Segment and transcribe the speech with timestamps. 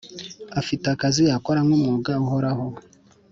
[0.59, 2.65] afite akazi akora nk’umwuga uhoraho